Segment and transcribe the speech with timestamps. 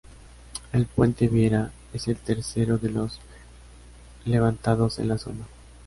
[0.73, 3.19] El puente Viera es el tercero de los
[4.25, 5.45] levantados en la zona.